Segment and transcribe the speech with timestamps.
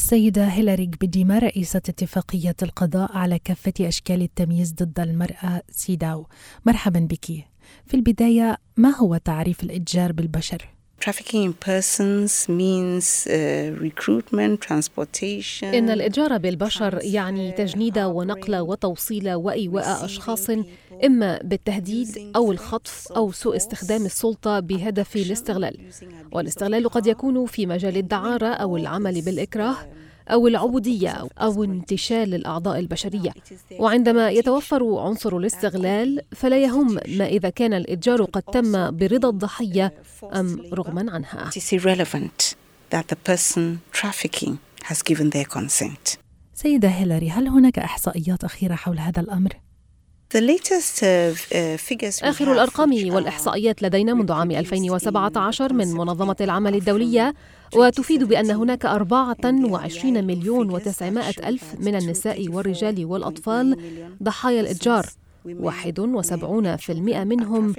[0.00, 6.26] السيدة هيلاري بديما رئيسة اتفاقية القضاء على كافة أشكال التمييز ضد المرأة سيداو
[6.66, 7.26] مرحبا بك
[7.86, 10.68] في البداية ما هو تعريف الإتجار بالبشر؟
[11.04, 13.32] Trafficking in persons means uh,
[13.86, 15.64] recruitment, transportation.
[15.74, 20.50] إن الإتجار بالبشر يعني تجنيد ونقل وتوصيل وإيواء أشخاص
[21.04, 25.76] إما بالتهديد أو الخطف أو سوء استخدام السلطة بهدف الاستغلال.
[26.32, 29.76] والاستغلال قد يكون في مجال الدعارة أو العمل بالإكراه.
[30.32, 33.30] أو العبودية أو انتشال الأعضاء البشرية.
[33.78, 39.92] وعندما يتوفر عنصر الاستغلال فلا يهم ما إذا كان الإتجار قد تم برضا الضحية
[40.34, 41.50] أم رغما عنها.
[46.54, 49.52] سيدة هيلاري هل هناك إحصائيات أخيرة حول هذا الأمر؟
[50.30, 50.36] Uh,
[52.22, 57.34] آخر الأرقام والإحصائيات لدينا منذ عام 2017 من منظمة العمل الدولية
[57.74, 63.76] وتفيد بأن هناك 24 مليون و900 ألف من النساء والرجال والأطفال.
[64.22, 65.06] ضحايا الإتجار
[65.46, 66.90] 71%
[67.24, 67.74] منهم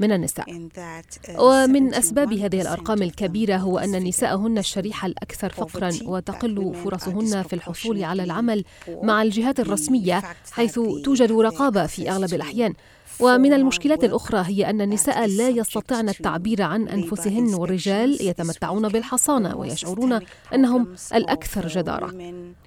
[0.00, 0.46] من النساء.
[0.46, 7.42] Uh, ومن أسباب هذه الأرقام الكبيرة هو أن النساء هن الشريحة الأكثر فقرا وتقل فرصهن
[7.42, 8.64] في الحصول على العمل
[9.02, 12.74] مع الجهات الرسمية حيث توجد رقابة في أغلب الأحيان.
[13.22, 20.20] ومن المشكلات الأخرى هي أن النساء لا يستطعن التعبير عن أنفسهن والرجال يتمتعون بالحصانة ويشعرون
[20.54, 22.14] أنهم الأكثر جدارة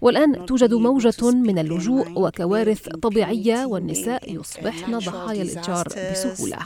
[0.01, 6.57] والآن توجد موجة من اللجوء وكوارث طبيعية والنساء يصبحن ضحايا الإتجار بسهولة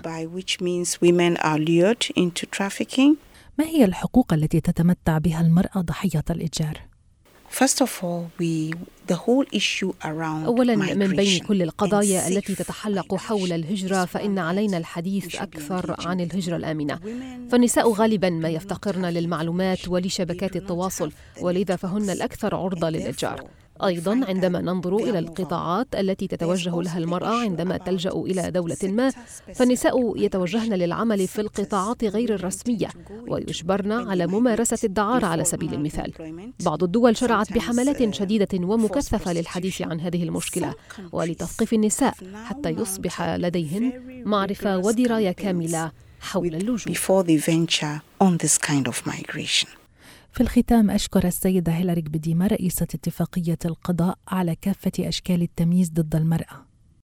[3.57, 6.88] ما هي الحقوق التي تتمتع بها المرأة ضحية الإتجار؟
[10.45, 16.55] أولا من بين كل القضايا التي تتحلق حول الهجرة فإن علينا الحديث أكثر عن الهجرة
[16.55, 16.99] الآمنة.
[17.51, 23.43] فالنساء غالبا ما يفتقرن للمعلومات ولشبكات التواصل ولذا فهن الأكثر عرضة للإتجار
[23.85, 29.09] أيضا عندما ننظر إلى القطاعات التي تتوجه لها المرأة عندما تلجأ إلى دولة ما
[29.55, 32.87] فالنساء يتوجهن للعمل في القطاعات غير الرسمية
[33.27, 36.13] ويجبرن على ممارسة الدعارة على سبيل المثال.
[36.65, 40.73] بعض الدول شرعت بحملات شديدة ومكثفة للحديث عن هذه المشكلة
[41.11, 42.13] ولتثقيف النساء
[42.45, 43.93] حتى يصبح لديهن
[44.25, 46.93] معرفة ودراية كاملة حول اللجوء.
[50.39, 56.68] في الختام أشكر السيدة هيلاري بديما رئيسة اتفاقية القضاء على كافة أشكال التمييز ضد المرأة.